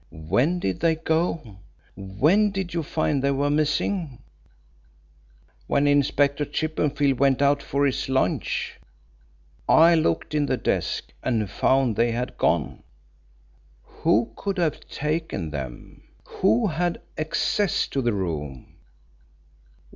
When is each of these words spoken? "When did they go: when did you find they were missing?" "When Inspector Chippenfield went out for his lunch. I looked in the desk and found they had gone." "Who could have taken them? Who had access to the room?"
"When 0.09 0.57
did 0.57 0.79
they 0.79 0.95
go: 0.95 1.57
when 1.95 2.49
did 2.49 2.73
you 2.73 2.81
find 2.81 3.23
they 3.23 3.29
were 3.29 3.51
missing?" 3.51 4.17
"When 5.67 5.85
Inspector 5.85 6.43
Chippenfield 6.45 7.19
went 7.19 7.39
out 7.39 7.61
for 7.61 7.85
his 7.85 8.09
lunch. 8.09 8.79
I 9.69 9.93
looked 9.93 10.33
in 10.33 10.47
the 10.47 10.57
desk 10.57 11.13
and 11.21 11.47
found 11.47 11.95
they 11.97 12.13
had 12.13 12.35
gone." 12.39 12.81
"Who 13.83 14.31
could 14.35 14.57
have 14.57 14.79
taken 14.89 15.51
them? 15.51 16.01
Who 16.25 16.65
had 16.65 16.99
access 17.15 17.85
to 17.89 18.01
the 18.01 18.11
room?" 18.13 18.73